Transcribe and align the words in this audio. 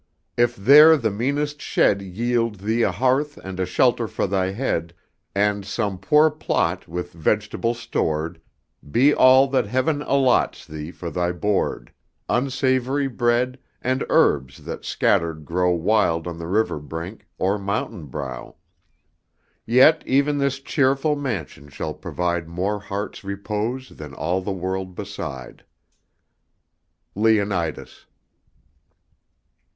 If 0.35 0.55
there 0.55 0.97
the 0.97 1.11
meanest 1.11 1.61
shed 1.61 2.01
Yield 2.01 2.55
thee 2.61 2.81
a 2.81 2.91
hearth 2.91 3.37
and 3.37 3.59
a 3.59 3.67
shelter 3.67 4.07
for 4.07 4.25
thy 4.25 4.49
head, 4.49 4.95
And 5.35 5.63
some 5.63 5.99
poor 5.99 6.31
plot, 6.31 6.87
with 6.87 7.13
vegetables 7.13 7.77
stored, 7.77 8.41
Be 8.89 9.13
all 9.13 9.47
that 9.49 9.67
Heaven 9.67 10.01
allots 10.01 10.65
thee 10.65 10.89
for 10.89 11.11
thy 11.11 11.31
board, 11.31 11.93
Unsavory 12.27 13.07
bread, 13.07 13.59
and 13.79 14.03
herbs 14.09 14.63
that 14.65 14.83
scatter'd 14.83 15.45
grow 15.45 15.69
Wild 15.69 16.25
on 16.25 16.39
the 16.39 16.47
river 16.47 16.79
brink, 16.79 17.27
or 17.37 17.59
mountain 17.59 18.07
brow; 18.07 18.55
Yet 19.67 20.03
e'en 20.07 20.39
this 20.39 20.59
cheerless 20.59 21.03
mansion 21.15 21.69
shall 21.69 21.93
provide 21.93 22.47
More 22.49 22.79
heart's 22.79 23.23
repose 23.23 23.89
than 23.89 24.15
all 24.15 24.41
the 24.41 24.51
world 24.51 24.95
beside. 24.95 25.63
LEONIDAS. 27.13 28.07